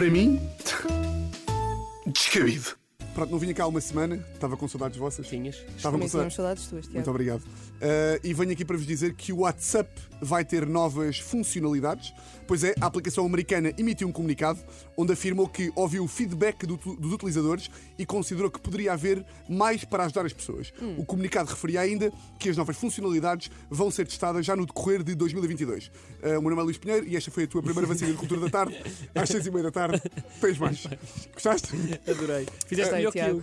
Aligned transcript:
Para 0.00 0.08
mim, 0.08 0.40
descabido. 2.08 2.70
Pronto, 3.12 3.30
não 3.30 3.38
vinha 3.38 3.52
cá 3.52 3.64
há 3.64 3.66
uma 3.66 3.82
semana, 3.82 4.24
estava 4.32 4.56
com 4.56 4.66
saudades 4.66 4.96
vossas. 4.96 5.28
Tinhas? 5.28 5.56
Estava 5.76 5.98
com 5.98 6.08
saudades. 6.08 6.36
saudades 6.36 6.66
tuas, 6.68 6.84
Tiago. 6.84 6.94
Muito 6.94 7.10
obrigado. 7.10 7.40
Uh, 7.42 8.18
e 8.24 8.32
venho 8.32 8.50
aqui 8.50 8.64
para 8.64 8.78
vos 8.78 8.86
dizer 8.86 9.12
que 9.12 9.30
o 9.30 9.40
WhatsApp 9.40 9.90
vai 10.22 10.42
ter 10.42 10.64
novas 10.64 11.18
funcionalidades. 11.18 12.14
Pois 12.50 12.64
é, 12.64 12.74
a 12.80 12.86
aplicação 12.86 13.24
americana 13.24 13.72
emitiu 13.78 14.08
um 14.08 14.12
comunicado 14.12 14.58
onde 14.96 15.12
afirmou 15.12 15.46
que 15.46 15.70
ouviu 15.76 16.02
o 16.02 16.08
feedback 16.08 16.66
do- 16.66 16.76
dos 16.96 17.12
utilizadores 17.12 17.70
e 17.96 18.04
considerou 18.04 18.50
que 18.50 18.58
poderia 18.58 18.92
haver 18.92 19.24
mais 19.48 19.84
para 19.84 20.02
ajudar 20.06 20.26
as 20.26 20.32
pessoas. 20.32 20.72
O 20.98 21.04
comunicado 21.04 21.48
referia 21.48 21.80
ainda 21.80 22.12
que 22.40 22.48
as 22.48 22.56
novas 22.56 22.76
funcionalidades 22.76 23.52
vão 23.70 23.88
ser 23.88 24.04
testadas 24.08 24.44
já 24.44 24.56
no 24.56 24.66
decorrer 24.66 25.04
de 25.04 25.14
2022. 25.14 25.92
Uh, 26.24 26.40
o 26.40 26.42
meu 26.42 26.50
nome 26.50 26.62
é 26.62 26.64
Luís 26.64 26.76
Pinheiro 26.76 27.06
e 27.06 27.14
esta 27.14 27.30
foi 27.30 27.44
a 27.44 27.46
tua 27.46 27.62
primeira 27.62 27.86
vacina 27.86 28.10
de 28.10 28.16
cultura 28.16 28.40
da 28.40 28.50
tarde. 28.50 28.76
Às 29.14 29.28
seis 29.28 29.46
e 29.46 29.50
meia 29.52 29.62
da 29.62 29.70
tarde, 29.70 30.02
tens 30.40 30.58
mais. 30.58 30.84
Gostaste? 31.32 31.68
Adorei. 32.04 32.48
Fizeste 32.66 32.92
melhor 32.94 33.12
que 33.12 33.18
eu. 33.20 33.42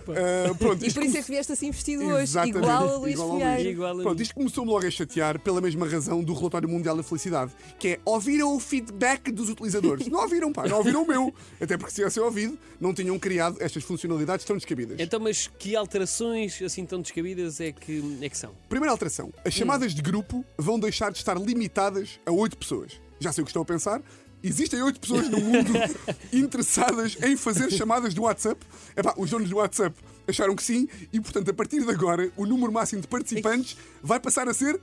Uh, 0.52 0.54
pronto, 0.56 0.84
E 0.84 0.92
por 0.92 1.02
isso 1.02 1.16
é 1.16 1.22
que 1.22 1.30
vieste 1.30 1.50
assim 1.52 1.70
vestido 1.70 2.04
hoje, 2.04 2.38
igual 2.46 2.86
a 2.86 2.96
Luís 2.98 3.14
Igual 3.14 3.28
ao 3.30 3.34
Luís. 3.36 3.42
Pinheiro. 3.46 3.70
Igual 3.70 4.00
a 4.00 4.02
Pronto, 4.02 4.22
isto 4.22 4.34
começou-me 4.34 4.70
logo 4.70 4.86
a 4.86 4.90
chatear 4.90 5.40
pela 5.40 5.62
mesma 5.62 5.88
razão 5.88 6.22
do 6.22 6.34
relatório 6.34 6.68
mundial 6.68 6.94
da 6.94 7.02
felicidade, 7.02 7.52
que 7.78 7.88
é 7.88 8.00
ouviram 8.04 8.54
o 8.54 8.60
feedback 8.60 8.97
dos 9.32 9.48
utilizadores. 9.48 10.06
Não 10.08 10.20
ouviram, 10.20 10.52
pá, 10.52 10.66
não 10.66 10.78
ouviram 10.78 11.02
o 11.02 11.06
meu. 11.06 11.34
Até 11.60 11.76
porque 11.76 11.90
se 11.90 11.96
tivessem 11.96 12.22
ouvido, 12.22 12.58
não 12.80 12.92
tinham 12.92 13.18
criado 13.18 13.56
estas 13.60 13.82
funcionalidades 13.84 14.44
tão 14.44 14.56
descabidas. 14.56 14.98
Então, 14.98 15.20
mas 15.20 15.46
que 15.58 15.76
alterações 15.76 16.60
assim 16.62 16.84
tão 16.84 17.00
descabidas 17.00 17.60
é 17.60 17.72
que, 17.72 18.18
é 18.20 18.28
que 18.28 18.36
são? 18.36 18.54
Primeira 18.68 18.92
alteração: 18.92 19.32
as 19.44 19.54
chamadas 19.54 19.94
de 19.94 20.02
grupo 20.02 20.44
vão 20.56 20.78
deixar 20.78 21.10
de 21.10 21.18
estar 21.18 21.38
limitadas 21.38 22.20
a 22.26 22.32
8 22.32 22.56
pessoas. 22.56 23.00
Já 23.20 23.32
sei 23.32 23.42
o 23.42 23.44
que 23.44 23.50
estou 23.50 23.62
a 23.62 23.66
pensar. 23.66 24.02
Existem 24.42 24.80
8 24.80 25.00
pessoas 25.00 25.28
no 25.28 25.40
mundo 25.40 25.72
interessadas 26.32 27.16
em 27.22 27.36
fazer 27.36 27.72
chamadas 27.72 28.14
do 28.14 28.22
WhatsApp. 28.22 28.64
Epá, 28.96 29.14
os 29.16 29.30
donos 29.30 29.50
do 29.50 29.56
WhatsApp 29.56 29.96
acharam 30.28 30.54
que 30.54 30.62
sim, 30.62 30.86
e 31.12 31.20
portanto, 31.20 31.50
a 31.50 31.54
partir 31.54 31.82
de 31.82 31.90
agora, 31.90 32.30
o 32.36 32.46
número 32.46 32.70
máximo 32.70 33.00
de 33.00 33.08
participantes 33.08 33.76
vai 34.02 34.20
passar 34.20 34.46
a 34.46 34.54
ser 34.54 34.78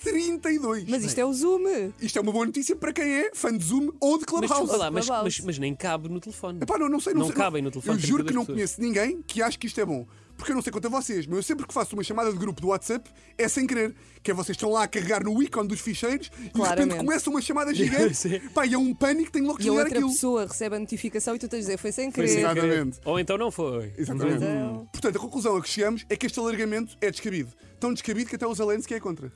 32. 0.00 0.84
Mas 0.88 1.04
isto 1.04 1.18
é 1.18 1.24
o 1.24 1.32
Zoom. 1.32 1.92
Isto 2.00 2.18
é 2.18 2.22
uma 2.22 2.32
boa 2.32 2.46
notícia 2.46 2.74
para 2.76 2.92
quem 2.92 3.04
é 3.04 3.30
fã 3.34 3.56
de 3.56 3.64
Zoom 3.64 3.90
ou 4.00 4.18
de 4.18 4.20
Mas, 4.20 4.24
Clubhouse. 4.24 4.48
desculpa 4.62 4.76
lá, 4.76 4.90
mas, 4.90 5.06
Clubhouse. 5.06 5.36
mas, 5.38 5.46
mas 5.46 5.58
nem 5.58 5.74
cabe 5.74 6.08
no 6.08 6.20
telefone. 6.20 6.60
Epá, 6.62 6.78
não, 6.78 6.88
não 6.88 7.00
sei, 7.00 7.12
não, 7.14 7.20
Não 7.20 7.26
sei, 7.28 7.36
cabem 7.36 7.62
no 7.62 7.70
telefone 7.70 7.98
Eu 7.98 8.06
juro 8.06 8.24
que 8.24 8.32
32 8.32 8.34
não 8.34 8.42
pessoas. 8.42 8.56
conheço 8.76 8.80
ninguém 8.80 9.22
que 9.26 9.42
ache 9.42 9.58
que 9.58 9.66
isto 9.66 9.80
é 9.80 9.84
bom. 9.84 10.06
Porque 10.38 10.52
eu 10.52 10.54
não 10.56 10.62
sei 10.62 10.72
quanto 10.72 10.86
a 10.86 10.88
vocês, 10.90 11.26
mas 11.26 11.36
eu 11.36 11.42
sempre 11.42 11.66
que 11.66 11.74
faço 11.74 11.94
uma 11.94 12.02
chamada 12.04 12.32
de 12.32 12.38
grupo 12.38 12.60
do 12.60 12.68
WhatsApp 12.68 13.10
é 13.36 13.46
sem 13.48 13.66
querer. 13.66 13.94
Que 14.22 14.30
é 14.30 14.34
vocês 14.34 14.56
estão 14.56 14.70
lá 14.70 14.84
a 14.84 14.88
carregar 14.88 15.22
no 15.22 15.42
ícone 15.42 15.68
dos 15.68 15.80
ficheiros 15.80 16.28
e 16.28 16.30
de 16.30 16.42
repente 16.44 16.54
Claramente. 16.56 16.96
começa 16.96 17.28
uma 17.30 17.40
chamada 17.42 17.74
gigante. 17.74 18.40
Pá, 18.54 18.64
e 18.66 18.74
é 18.74 18.78
um 18.78 18.94
pânico, 18.94 19.30
tenho 19.32 19.46
logo 19.46 19.58
que 19.58 19.64
E 19.64 19.66
a 19.68 19.70
desligar 19.72 19.84
outra 19.86 19.98
aquilo. 19.98 20.12
pessoa 20.12 20.46
recebe 20.46 20.76
a 20.76 20.78
notificação 20.78 21.34
e 21.34 21.38
tu 21.38 21.48
tens 21.48 21.58
de 21.60 21.66
dizer 21.66 21.76
foi 21.78 21.92
sem 21.92 22.10
Foi 22.12 22.24
querer. 22.24 22.28
sem 22.28 22.48
querer. 22.54 22.64
Exatamente. 22.64 22.98
Ou 23.04 23.18
então 23.20 23.36
não 23.36 23.50
foi. 23.50 23.92
Exatamente. 23.98 24.36
Então- 24.44 24.88
Portanto, 24.92 25.16
a 25.16 25.20
conclusão 25.20 25.56
a 25.56 25.62
que 25.62 25.68
chegamos 25.68 26.06
é 26.08 26.16
que 26.16 26.26
este 26.26 26.38
alargamento 26.38 26.96
é 27.00 27.10
descabido. 27.10 27.50
Tão 27.80 27.92
descabido 27.92 28.28
que 28.28 28.34
até 28.34 28.44
o 28.46 28.52
Zelensky 28.54 28.94
é 28.94 29.00
contra. 29.00 29.30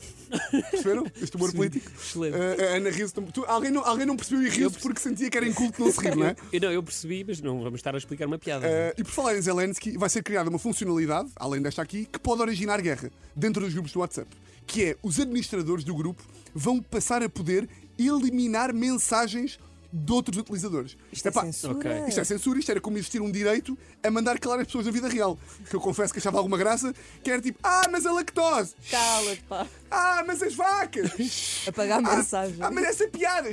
Perceberam? 0.71 1.05
Este 1.23 1.37
humor 1.37 1.53
político. 1.53 1.91
Excelente. 1.97 2.37
A 2.37 2.77
Ana 2.77 2.91
riu-se. 2.91 3.15
tu- 3.15 3.45
Alguém 3.47 3.71
não, 3.71 3.85
alguém 3.87 4.05
não 4.07 4.17
percebeu 4.17 4.43
e 4.45 4.49
riu-se 4.49 4.79
porque 4.81 5.01
sentia 5.01 5.31
que 5.31 5.37
era 5.37 5.47
inculto 5.47 5.81
não 5.83 5.93
se 5.93 6.01
rir, 6.01 6.17
não 6.17 6.27
é? 6.27 6.37
Eu, 6.53 6.61
não, 6.61 6.73
eu 6.73 6.83
percebi, 6.83 7.25
mas 7.27 7.41
não 7.41 7.63
vamos 7.63 7.79
estar 7.79 7.95
a 7.95 7.99
explicar 7.99 8.27
uma 8.27 8.39
piada. 8.39 8.67
Uh, 8.67 9.01
e 9.01 9.05
por 9.05 9.11
falar 9.13 9.37
em 9.37 9.41
Zelensky, 9.43 9.97
vai 9.97 10.09
ser 10.11 10.23
criada 10.25 10.51
uma 10.51 10.59
funcionalidade, 10.59 10.92
além 11.37 11.61
desta 11.63 11.83
aqui, 11.83 12.05
que 12.07 12.19
pode 12.19 12.41
originar 12.43 12.81
guerra 12.81 13.11
dentro 13.35 13.63
dos 13.65 13.73
grupos 13.73 13.93
do 13.93 14.01
WhatsApp. 14.01 14.29
Que 14.67 14.85
é 14.85 14.97
os 15.03 15.19
administradores 15.19 15.85
do 15.85 15.95
grupo 15.95 16.23
vão 16.55 16.81
passar 16.81 17.23
a 17.23 17.29
poder 17.29 17.69
eliminar 17.99 18.73
mensagens 18.73 19.59
de 19.95 20.11
outros 20.11 20.39
utilizadores. 20.39 20.97
Isto 21.13 21.27
é 21.27 21.29
Epá, 21.29 21.43
censura. 21.43 21.75
ok. 21.77 21.91
Isto 22.09 22.21
é 22.21 22.25
censura, 22.25 22.59
isto 22.59 22.71
era 22.71 22.81
como 22.81 22.97
existir 22.97 23.21
um 23.21 23.31
direito 23.31 23.77
a 24.03 24.11
mandar 24.11 24.39
calar 24.39 24.61
as 24.61 24.67
pessoas 24.67 24.87
da 24.87 24.91
vida 24.91 25.07
real. 25.07 25.39
Que 25.69 25.77
eu 25.77 25.81
confesso 25.81 26.13
que 26.15 26.19
achava 26.19 26.39
alguma 26.39 26.57
graça, 26.57 26.95
que 27.23 27.31
era 27.31 27.43
tipo, 27.43 27.59
ah, 27.63 27.87
mas 27.91 28.07
a 28.07 28.13
lactose! 28.13 28.75
Cala-te, 28.91 29.43
pá. 29.43 29.67
Ah, 29.91 30.25
mas 30.27 30.43
as 30.43 30.55
vacas! 30.55 31.11
Apagar 31.69 32.03
a 32.03 32.09
Ah, 32.11 32.17
mensagem. 32.17 32.57
Ah, 32.61 32.71
mas 32.71 32.85
essa 32.87 33.07
piada! 33.09 33.51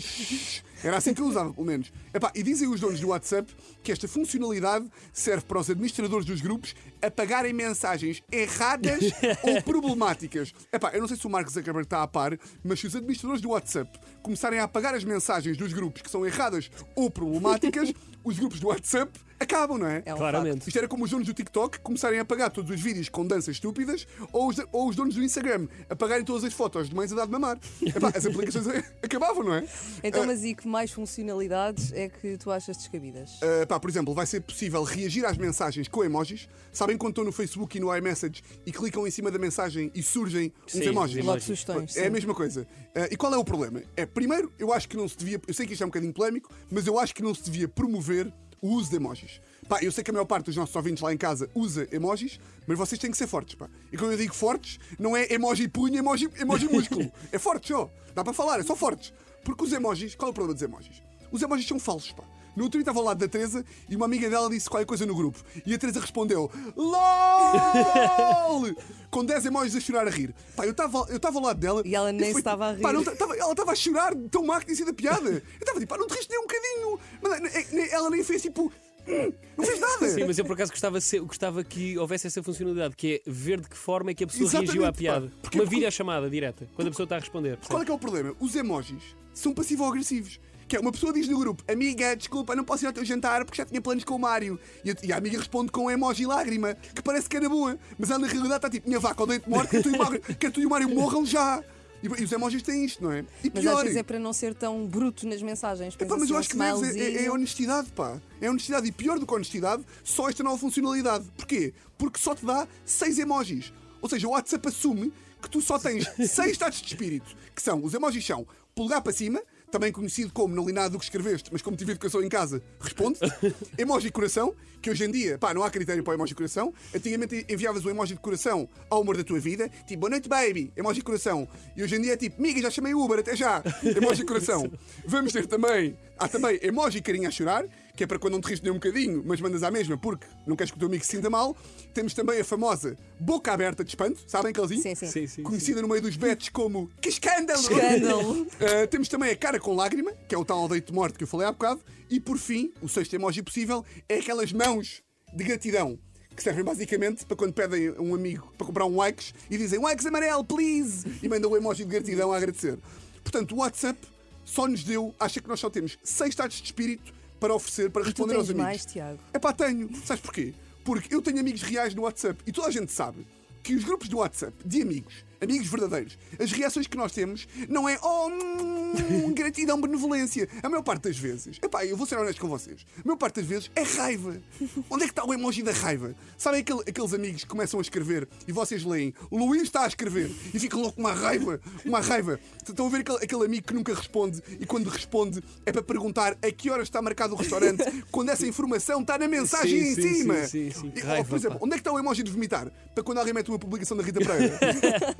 Era 0.83 0.97
assim 0.97 1.13
que 1.13 1.21
eu 1.21 1.25
usava, 1.25 1.53
pelo 1.53 1.65
menos. 1.65 1.91
Epá, 2.13 2.31
e 2.33 2.41
dizem 2.41 2.67
os 2.67 2.79
donos 2.79 2.99
do 2.99 3.09
WhatsApp 3.09 3.53
que 3.83 3.91
esta 3.91 4.07
funcionalidade 4.07 4.89
serve 5.11 5.45
para 5.45 5.59
os 5.59 5.69
administradores 5.69 6.25
dos 6.25 6.41
grupos 6.41 6.75
apagarem 7.01 7.53
mensagens 7.53 8.23
erradas 8.31 9.11
ou 9.43 9.61
problemáticas. 9.61 10.53
Epá, 10.71 10.91
eu 10.93 11.01
não 11.01 11.07
sei 11.07 11.17
se 11.17 11.27
o 11.27 11.29
Mark 11.29 11.49
Zuckerberg 11.49 11.85
está 11.85 12.03
a 12.03 12.07
par, 12.07 12.37
mas 12.63 12.79
se 12.79 12.87
os 12.87 12.95
administradores 12.95 13.41
do 13.41 13.49
WhatsApp 13.49 13.99
começarem 14.21 14.59
a 14.59 14.63
apagar 14.63 14.93
as 14.95 15.03
mensagens 15.03 15.57
dos 15.57 15.73
grupos 15.73 16.01
que 16.01 16.09
são 16.09 16.25
erradas 16.25 16.69
ou 16.95 17.09
problemáticas, 17.09 17.93
os 18.23 18.37
grupos 18.37 18.59
do 18.59 18.67
WhatsApp 18.67 19.11
acabam, 19.39 19.77
não 19.77 19.87
é? 19.87 20.03
É 20.05 20.13
um 20.13 20.17
Claramente. 20.17 20.67
Isto 20.67 20.77
era 20.77 20.87
como 20.87 21.03
os 21.05 21.09
donos 21.11 21.27
do 21.27 21.33
TikTok 21.33 21.79
começarem 21.79 22.19
a 22.19 22.21
apagar 22.23 22.51
todos 22.51 22.69
os 22.71 22.79
vídeos 22.81 23.09
com 23.09 23.25
danças 23.25 23.55
estúpidas 23.55 24.05
ou 24.31 24.47
os, 24.49 24.57
ou 24.71 24.89
os 24.89 24.95
donos 24.95 25.15
do 25.15 25.23
Instagram 25.23 25.67
apagarem 25.89 26.25
todas 26.25 26.43
as 26.43 26.53
fotos 26.53 26.89
de 26.89 26.95
mães 26.95 27.11
a 27.11 27.15
dar 27.15 27.25
de 27.25 27.31
mamar. 27.31 27.57
Epá, 27.81 28.11
as 28.15 28.25
aplicações 28.25 28.67
acabavam, 29.01 29.43
não 29.43 29.53
é? 29.55 29.65
Então, 30.03 30.23
Ah, 30.23 30.25
mas 30.27 30.43
e 30.43 30.53
que 30.53 30.67
mais 30.67 30.91
funcionalidades 30.91 31.91
é 31.93 32.09
que 32.09 32.37
tu 32.37 32.51
achas 32.51 32.77
descabidas? 32.77 33.31
Uh, 33.41 33.65
pá, 33.67 33.79
por 33.79 33.89
exemplo, 33.89 34.13
vai 34.13 34.25
ser 34.25 34.41
possível 34.41 34.83
reagir 34.83 35.25
às 35.25 35.37
mensagens 35.37 35.87
com 35.87 36.03
emojis. 36.03 36.47
Sabem 36.71 36.97
quando 36.97 37.11
estão 37.11 37.23
no 37.23 37.31
Facebook 37.31 37.77
e 37.77 37.79
no 37.81 37.95
iMessage 37.95 38.41
e 38.65 38.71
clicam 38.71 39.07
em 39.07 39.11
cima 39.11 39.31
da 39.31 39.39
mensagem 39.39 39.91
e 39.95 40.03
surgem 40.03 40.51
uns 40.65 40.71
Sim, 40.71 40.83
emojis? 40.89 41.17
os 41.17 41.25
Logo 41.25 41.29
emojis. 41.31 41.43
sugestões. 41.45 41.95
É 41.97 42.01
a 42.01 42.03
sim. 42.05 42.09
mesma 42.09 42.33
coisa. 42.35 42.61
Uh, 42.95 43.07
e 43.11 43.17
qual 43.17 43.33
é 43.33 43.37
o 43.37 43.43
problema? 43.43 43.81
É, 43.95 44.05
primeiro, 44.05 44.51
eu 44.59 44.73
acho 44.73 44.87
que 44.87 44.97
não 44.97 45.07
se 45.07 45.17
devia. 45.17 45.39
Eu 45.47 45.53
sei 45.53 45.65
que 45.65 45.73
isto 45.73 45.81
é 45.81 45.85
um 45.85 45.89
bocadinho 45.89 46.13
polémico, 46.13 46.51
mas 46.69 46.85
eu 46.87 46.99
acho 46.99 47.13
que 47.15 47.21
não 47.23 47.33
se 47.33 47.43
devia 47.43 47.67
promover 47.67 48.31
o 48.61 48.69
uso 48.69 48.89
de 48.89 48.95
emojis. 48.97 49.41
Pá, 49.67 49.79
eu 49.81 49.91
sei 49.91 50.03
que 50.03 50.11
a 50.11 50.13
maior 50.13 50.25
parte 50.25 50.45
dos 50.45 50.55
nossos 50.55 50.75
ouvintes 50.75 51.01
lá 51.01 51.13
em 51.13 51.17
casa 51.17 51.49
usa 51.53 51.87
emojis, 51.91 52.39
mas 52.65 52.77
vocês 52.77 52.99
têm 52.99 53.11
que 53.11 53.17
ser 53.17 53.27
fortes. 53.27 53.55
Pá. 53.55 53.69
E 53.91 53.97
quando 53.97 54.11
eu 54.11 54.17
digo 54.17 54.33
fortes, 54.33 54.79
não 54.97 55.15
é 55.15 55.31
emoji 55.31 55.67
punho, 55.67 55.97
emoji, 55.97 56.29
emoji 56.39 56.65
músculo. 56.71 57.11
É 57.31 57.37
forte 57.37 57.69
só. 57.69 57.89
Dá 58.13 58.23
para 58.23 58.33
falar, 58.33 58.59
é 58.59 58.63
só 58.63 58.75
fortes. 58.75 59.13
Porque 59.43 59.63
os 59.63 59.71
emojis, 59.71 60.15
qual 60.15 60.29
é 60.29 60.31
o 60.31 60.33
problema 60.33 60.53
dos 60.53 60.63
emojis? 60.63 61.01
Os 61.31 61.41
emojis 61.41 61.67
são 61.67 61.79
falsos, 61.79 62.11
pá. 62.11 62.23
No 62.55 62.63
outro 62.65 62.77
dia 62.79 62.83
estava 62.83 62.99
ao 62.99 63.05
lado 63.05 63.17
da 63.19 63.27
Teresa 63.27 63.65
e 63.89 63.95
uma 63.95 64.05
amiga 64.05 64.29
dela 64.29 64.49
disse 64.49 64.69
qualquer 64.69 64.85
coisa 64.85 65.05
no 65.05 65.15
grupo. 65.15 65.39
E 65.65 65.73
a 65.73 65.77
Teresa 65.77 65.99
respondeu: 65.99 66.51
LOL! 66.75 68.63
Com 69.09 69.25
10 69.25 69.45
emojis 69.47 69.75
a 69.75 69.79
chorar 69.79 70.07
a 70.07 70.11
rir. 70.11 70.33
Pá, 70.55 70.65
eu 70.65 70.71
estava 70.71 71.05
eu 71.09 71.17
estava 71.17 71.37
ao 71.39 71.43
lado 71.45 71.59
dela. 71.59 71.81
E 71.85 71.95
ela 71.95 72.11
nem 72.11 72.31
foi- 72.31 72.41
estava 72.41 72.67
a 72.67 72.71
rir. 72.73 72.81
Pá, 72.81 72.93
não 72.93 73.03
ta- 73.03 73.15
tava- 73.15 73.35
ela 73.35 73.51
estava 73.51 73.71
a 73.71 73.75
chorar 73.75 74.13
tão 74.29 74.45
má 74.45 74.59
que 74.59 74.65
tinha 74.67 74.75
sido 74.75 74.91
a 74.91 74.93
piada. 74.93 75.29
Eu 75.29 75.41
estava 75.59 75.79
tipo, 75.79 75.89
pá, 75.93 75.97
não 75.97 76.07
te 76.07 76.13
riste 76.13 76.29
nem 76.29 76.39
um 76.39 76.43
bocadinho. 76.43 76.99
Mas, 77.21 77.55
eh, 77.55 77.67
nem- 77.71 77.89
ela 77.91 78.09
nem 78.09 78.23
fez 78.23 78.41
tipo. 78.43 78.71
"Hum", 79.07 79.33
Não 79.57 79.65
fez 79.65 79.79
nada. 79.79 80.09
Sim, 80.09 80.25
mas 80.25 80.37
eu 80.37 80.45
por 80.45 80.53
acaso 80.53 80.71
gostava, 80.71 81.01
se- 81.01 81.19
gostava 81.19 81.63
que 81.63 81.97
houvesse 81.97 82.27
essa 82.27 82.43
funcionalidade, 82.43 82.95
que 82.95 83.23
é 83.25 83.29
ver 83.31 83.59
de 83.59 83.67
que 83.67 83.75
forma 83.77 84.11
é 84.11 84.13
que 84.13 84.23
a 84.23 84.27
pessoa 84.27 84.43
Exatamente, 84.45 84.67
reagiu 84.67 84.85
à 84.85 84.91
pá. 84.91 84.97
piada. 84.97 85.31
Porque- 85.41 85.57
Uma 85.57 85.63
porque- 85.63 85.75
videochamada 85.75 86.29
direta, 86.29 86.67
quando 86.75 86.87
a 86.89 86.91
pessoa 86.91 87.05
está 87.05 87.15
a 87.15 87.19
responder. 87.19 87.57
Qual 87.67 87.81
é 87.81 87.85
que 87.85 87.91
é 87.91 87.93
o 87.93 87.97
problema? 87.99 88.35
Os 88.39 88.55
emojis 88.55 89.01
são 89.33 89.53
passivo-agressivos. 89.53 90.39
Que 90.69 90.77
é 90.77 90.79
uma 90.79 90.91
pessoa 90.91 91.11
diz 91.11 91.27
no 91.27 91.39
grupo: 91.39 91.63
Amiga, 91.67 92.15
desculpa, 92.15 92.55
não 92.55 92.63
posso 92.63 92.85
ir 92.85 92.87
ao 92.87 92.93
teu 92.93 93.03
jantar 93.03 93.43
porque 93.43 93.57
já 93.57 93.65
tinha 93.65 93.81
planos 93.81 94.03
com 94.03 94.15
o 94.15 94.19
Mário. 94.19 94.59
E 94.85 94.91
a, 94.91 94.95
e 95.03 95.11
a 95.11 95.17
amiga 95.17 95.39
responde 95.39 95.71
com 95.71 95.85
um 95.85 95.91
emoji 95.91 96.27
lágrima, 96.27 96.75
que 96.75 97.01
parece 97.01 97.27
que 97.27 97.35
era 97.35 97.49
boa. 97.49 97.77
Mas 97.97 98.11
ela 98.11 98.19
na 98.19 98.27
realidade 98.27 98.55
está 98.57 98.69
tipo: 98.69 98.87
Minha 98.87 98.99
vaca, 98.99 99.23
odeio-te 99.23 99.49
morte, 99.49 99.69
que 99.71 99.81
tu 99.81 99.89
e 99.89 99.95
o 99.95 99.97
Mário- 99.97 100.21
que 100.39 100.49
tu 100.51 100.61
e 100.61 100.65
o 100.67 100.69
Mário 100.69 100.87
morram 100.87 101.25
já. 101.25 101.61
E, 102.01 102.07
os 102.07 102.31
emojis 102.31 102.61
têm 102.61 102.85
isto, 102.85 103.03
não 103.03 103.11
é? 103.11 103.25
E 103.43 103.51
Mas 103.53 103.61
pior. 103.63 103.77
às 103.77 103.81
vezes 103.81 103.97
é 103.97 104.03
para 104.03 104.19
não 104.19 104.31
ser 104.31 104.53
tão 104.53 104.85
bruto 104.85 105.27
nas 105.27 105.41
mensagens. 105.41 105.95
Epá, 105.99 106.15
mas 106.15 106.29
eu 106.29 106.37
acho 106.37 106.49
que 106.49 106.55
deves, 106.55 106.95
é, 106.95 106.99
é, 106.99 107.25
é 107.25 107.31
honestidade, 107.31 107.89
pá. 107.91 108.21
É 108.39 108.49
honestidade. 108.49 108.87
E 108.87 108.91
pior 108.91 109.19
do 109.19 109.25
que 109.25 109.33
honestidade, 109.33 109.83
só 110.03 110.29
esta 110.29 110.43
nova 110.43 110.57
funcionalidade. 110.57 111.25
Porquê? 111.35 111.73
Porque 111.97 112.19
só 112.19 112.35
te 112.35 112.45
dá 112.45 112.67
seis 112.85 113.17
emojis. 113.19 113.73
Ou 114.01 114.07
seja, 114.07 114.27
o 114.27 114.31
WhatsApp 114.31 114.65
assume 114.67 115.11
que 115.41 115.49
tu 115.49 115.59
só 115.61 115.77
tens 115.79 116.05
seis 116.29 116.51
estados 116.51 116.79
de 116.79 116.87
espírito. 116.87 117.35
Que 117.55 117.61
são, 117.61 117.83
os 117.83 117.93
emojis 117.93 118.25
são 118.25 118.47
polegar 118.73 119.01
para 119.01 119.11
cima, 119.11 119.41
também 119.71 119.91
conhecido 119.91 120.31
como 120.33 120.55
não 120.55 120.65
li 120.65 120.73
nada 120.73 120.89
do 120.89 120.97
que 120.97 121.05
escreveste, 121.05 121.49
mas 121.51 121.61
como 121.61 121.77
tive 121.77 121.91
educação 121.91 122.23
em 122.23 122.29
casa, 122.29 122.61
responde. 122.79 123.19
emoji 123.77 124.11
coração, 124.11 124.53
que 124.81 124.89
hoje 124.89 125.05
em 125.05 125.11
dia, 125.11 125.37
pá, 125.37 125.53
não 125.53 125.63
há 125.63 125.69
critério 125.69 126.03
para 126.03 126.11
o 126.11 126.13
emoji 126.15 126.35
coração. 126.35 126.73
Antigamente 126.93 127.45
enviavas 127.49 127.85
o 127.85 127.89
emoji 127.89 128.15
de 128.15 128.19
coração 128.19 128.67
ao 128.89 129.01
amor 129.01 129.17
da 129.17 129.23
tua 129.23 129.39
vida, 129.39 129.69
tipo, 129.87 130.01
boa 130.01 130.09
noite, 130.09 130.27
baby, 130.27 130.71
emoji 130.75 131.01
coração. 131.01 131.47
E 131.75 131.83
hoje 131.83 131.95
em 131.95 132.01
dia 132.01 132.13
é 132.13 132.17
tipo, 132.17 132.41
miga, 132.41 132.61
já 132.61 132.69
chamei 132.69 132.93
o 132.93 133.03
Uber, 133.03 133.19
até 133.19 133.35
já, 133.35 133.63
emoji 133.83 134.23
coração. 134.25 134.71
Vamos 135.05 135.31
ter 135.31 135.45
também, 135.45 135.97
há 136.17 136.27
também 136.27 136.59
emoji 136.61 137.01
carinha 137.01 137.29
a 137.29 137.31
chorar, 137.31 137.65
que 137.99 138.05
é 138.05 138.07
para 138.07 138.17
quando 138.17 138.35
não 138.35 138.39
te 138.39 138.45
rires 138.45 138.61
nem 138.61 138.71
um 138.71 138.75
bocadinho, 138.75 139.21
mas 139.25 139.41
mandas 139.41 139.61
à 139.61 139.69
mesma 139.69 139.97
porque 139.97 140.25
não 140.47 140.55
queres 140.55 140.71
que 140.71 140.77
o 140.77 140.79
teu 140.79 140.87
amigo 140.87 141.03
se 141.03 141.17
sinta 141.17 141.29
mal. 141.29 141.53
Temos 141.93 142.13
também 142.13 142.39
a 142.39 142.45
famosa 142.45 142.95
boca 143.19 143.51
aberta 143.51 143.83
de 143.83 143.89
espanto, 143.89 144.21
sabem 144.25 144.51
aquelezinho? 144.51 144.81
Sim, 144.81 144.95
sim. 144.95 145.07
Sim, 145.07 145.27
sim, 145.27 145.43
Conhecida 145.43 145.81
no 145.81 145.89
meio 145.89 146.01
dos 146.01 146.15
betos 146.15 146.47
como 146.47 146.89
que 147.01 147.09
escândalo! 147.09 147.59
Escândalo. 147.59 148.43
Uh, 148.43 148.47
temos 148.89 149.09
também 149.09 149.31
a 149.31 149.35
cara 149.35 149.59
com 149.59 149.75
lágrima, 149.75 150.13
que 150.29 150.33
é 150.33 150.37
o 150.37 150.45
tal 150.45 150.59
aldeio 150.59 150.81
de 150.81 150.93
morte 150.93 151.17
que 151.17 151.25
eu 151.25 151.27
falei 151.27 151.45
há 151.45 151.51
bocado. 151.51 151.81
E 152.09 152.21
por 152.21 152.37
fim, 152.37 152.71
o 152.81 152.87
sexto 152.87 153.13
emoji 153.15 153.43
possível 153.43 153.83
é 154.07 154.19
aquelas 154.19 154.53
mãos 154.53 155.03
de 155.33 155.43
gratidão. 155.43 155.99
Que 156.33 156.41
servem 156.41 156.63
basicamente 156.63 157.25
para 157.25 157.35
quando 157.35 157.51
pedem 157.51 157.89
a 157.89 158.01
um 158.01 158.15
amigo 158.15 158.49
para 158.57 158.65
comprar 158.65 158.85
um 158.85 158.95
likes 158.95 159.33
e 159.51 159.57
dizem 159.57 159.77
likes 159.77 160.05
amarelo, 160.05 160.45
please! 160.45 161.05
E 161.21 161.27
mandam 161.27 161.51
o 161.51 161.57
emoji 161.57 161.83
de 161.83 161.89
gratidão 161.89 162.31
a 162.31 162.37
agradecer. 162.37 162.79
Portanto, 163.21 163.53
o 163.53 163.57
WhatsApp 163.57 163.99
só 164.45 164.69
nos 164.69 164.85
deu, 164.85 165.13
acha 165.19 165.41
que 165.41 165.49
nós 165.49 165.59
só 165.59 165.69
temos 165.69 165.99
seis 166.01 166.29
estados 166.29 166.55
de 166.55 166.63
espírito 166.63 167.18
para 167.39 167.53
oferecer, 167.53 167.89
para 167.89 168.01
E 168.01 168.05
responder 168.05 168.35
aos 168.35 168.45
amigos. 168.49 168.63
mais, 168.63 168.85
Tiago. 168.85 169.19
É 169.33 169.39
pá, 169.39 169.53
tenho. 169.53 169.89
Sabes 170.05 170.21
porquê? 170.21 170.53
Porque 170.83 171.13
eu 171.13 171.21
tenho 171.21 171.39
amigos 171.39 171.61
reais 171.61 171.93
no 171.95 172.03
WhatsApp 172.03 172.41
e 172.45 172.51
toda 172.51 172.67
a 172.67 172.71
gente 172.71 172.91
sabe 172.91 173.25
que 173.63 173.75
os 173.75 173.83
grupos 173.83 174.07
do 174.09 174.17
WhatsApp 174.17 174.53
de 174.65 174.81
amigos, 174.81 175.25
amigos 175.41 175.67
verdadeiros, 175.67 176.17
as 176.39 176.51
reações 176.51 176.87
que 176.87 176.97
nós 176.97 177.11
temos 177.11 177.47
não 177.67 177.87
é 177.87 177.97
oh, 178.01 178.27
hum, 178.29 179.31
gratidão, 179.33 179.79
benevolência. 179.79 180.47
A 180.63 180.69
maior 180.69 180.83
parte 180.83 181.03
das 181.03 181.17
vezes, 181.17 181.57
epá, 181.63 181.85
eu 181.85 181.95
vou 181.95 182.05
ser 182.05 182.17
honesto 182.17 182.39
com 182.41 182.47
vocês, 182.47 182.85
a 182.97 183.01
maior 183.05 183.17
parte 183.17 183.35
das 183.37 183.45
vezes 183.45 183.71
é 183.75 183.83
raiva. 183.83 184.37
Onde 184.89 185.03
é 185.03 185.07
que 185.07 185.11
está 185.11 185.25
o 185.25 185.33
emoji 185.33 185.63
da 185.63 185.71
raiva? 185.71 186.15
Sabem 186.37 186.61
aquele- 186.61 186.81
aqueles 186.87 187.13
amigos 187.13 187.43
que 187.43 187.49
começam 187.49 187.79
a 187.79 187.81
escrever 187.81 188.27
e 188.47 188.51
vocês 188.51 188.83
leem, 188.83 189.13
o 189.29 189.37
Luís 189.37 189.63
está 189.63 189.83
a 189.83 189.87
escrever 189.87 190.29
e 190.53 190.59
ficam 190.59 190.81
logo 190.81 190.93
com 190.93 191.01
uma 191.01 191.13
raiva, 191.13 191.59
uma 191.85 191.99
raiva. 192.01 192.39
Estão 192.67 192.85
a 192.85 192.89
ver 192.89 192.97
aquele, 193.01 193.17
aquele 193.23 193.45
amigo 193.45 193.67
que 193.67 193.73
nunca 193.73 193.93
responde 193.93 194.41
e 194.59 194.65
quando 194.65 194.87
responde 194.89 195.41
é 195.65 195.71
para 195.71 195.81
perguntar 195.83 196.37
a 196.41 196.51
que 196.51 196.69
horas 196.69 196.87
está 196.87 197.01
marcado 197.01 197.33
o 197.33 197.37
restaurante 197.37 197.83
quando 198.11 198.29
essa 198.29 198.45
informação 198.45 199.01
está 199.01 199.17
na 199.17 199.27
mensagem 199.27 199.83
Sim, 199.83 199.89
em 199.91 199.95
sim, 199.95 200.13
cima. 200.15 200.35
sim, 200.45 200.71
sim, 200.71 200.81
sim. 200.81 200.91
E, 200.95 200.99
raiva, 200.99 201.27
por 201.27 201.35
exemplo, 201.37 201.59
pá. 201.59 201.65
onde 201.65 201.73
é 201.73 201.77
que 201.77 201.81
está 201.81 201.91
o 201.91 201.99
emoji 201.99 202.23
de 202.23 202.31
vomitar? 202.31 202.71
Para 202.93 203.03
quando 203.03 203.17
alguém 203.19 203.33
mete 203.33 203.49
uma 203.49 203.59
publicação 203.59 203.95
da 203.97 204.03
Rita 204.03 204.19
Pereira. 204.19 204.59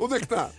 Onde 0.10 0.16
é 0.16 0.20
que 0.20 0.26
está? 0.26 0.52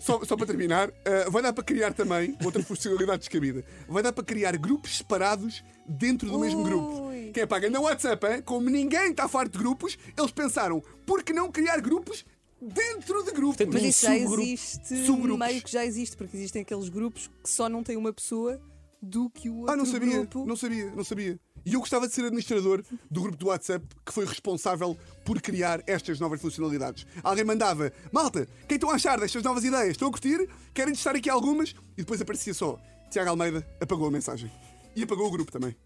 Só, 0.00 0.24
só 0.24 0.36
para 0.36 0.46
terminar, 0.46 0.88
uh, 0.88 1.30
vai 1.30 1.42
dar 1.42 1.52
para 1.52 1.64
criar 1.64 1.92
também 1.92 2.36
outra 2.44 2.62
funcionalidade 2.62 3.18
descabida. 3.20 3.64
Vai 3.88 4.02
dar 4.02 4.12
para 4.12 4.24
criar 4.24 4.56
grupos 4.56 4.98
separados 4.98 5.62
dentro 5.86 6.30
do 6.30 6.38
mesmo 6.38 6.62
grupo. 6.62 7.08
Ui. 7.08 7.30
Quem 7.34 7.42
é 7.42 7.46
paga 7.46 7.68
no 7.70 7.82
WhatsApp, 7.82 8.26
hein? 8.26 8.42
como 8.42 8.68
ninguém 8.70 9.10
está 9.10 9.28
farto 9.28 9.52
de 9.52 9.58
grupos, 9.58 9.98
eles 10.16 10.30
pensaram, 10.30 10.82
por 11.06 11.22
que 11.22 11.32
não 11.32 11.50
criar 11.50 11.80
grupos 11.80 12.24
dentro 12.60 13.22
de 13.24 13.32
grupos? 13.32 13.56
Portanto, 13.56 13.72
Mas 13.74 13.82
isso 13.84 14.06
já 14.06 14.16
existe, 14.16 15.04
Subgrupos. 15.06 15.38
meio 15.46 15.62
que 15.62 15.70
já 15.72 15.84
existe, 15.84 16.16
porque 16.16 16.36
existem 16.36 16.62
aqueles 16.62 16.88
grupos 16.88 17.28
que 17.42 17.50
só 17.50 17.68
não 17.68 17.82
têm 17.82 17.96
uma 17.96 18.12
pessoa 18.12 18.60
do 19.00 19.28
que 19.30 19.48
o 19.50 19.56
outro 19.58 19.72
Ah, 19.72 19.76
não 19.76 19.84
sabia, 19.84 20.18
grupo. 20.18 20.46
não 20.46 20.54
sabia, 20.56 20.90
não 20.94 21.02
sabia. 21.04 21.40
E 21.64 21.74
eu 21.74 21.80
gostava 21.80 22.08
de 22.08 22.14
ser 22.14 22.22
administrador 22.22 22.82
do 23.10 23.22
grupo 23.22 23.36
do 23.36 23.46
WhatsApp 23.46 23.86
que 24.04 24.12
foi 24.12 24.24
responsável 24.24 24.96
por 25.24 25.40
criar 25.40 25.82
estas 25.86 26.18
novas 26.18 26.40
funcionalidades. 26.40 27.06
Alguém 27.22 27.44
mandava, 27.44 27.92
malta, 28.10 28.48
quem 28.68 28.76
estão 28.76 28.90
a 28.90 28.94
achar 28.94 29.18
destas 29.20 29.42
novas 29.42 29.64
ideias? 29.64 29.90
Estão 29.90 30.08
a 30.08 30.10
curtir? 30.10 30.48
Querem 30.74 30.94
testar 30.94 31.16
aqui 31.16 31.30
algumas? 31.30 31.70
E 31.96 32.02
depois 32.02 32.20
aparecia 32.20 32.54
só, 32.54 32.78
Tiago 33.10 33.30
Almeida 33.30 33.66
apagou 33.80 34.08
a 34.08 34.10
mensagem. 34.10 34.50
E 34.96 35.02
apagou 35.02 35.26
o 35.26 35.30
grupo 35.30 35.52
também. 35.52 35.76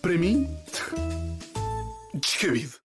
Para 0.00 0.18
mim, 0.18 0.48
descabido. 2.14 2.83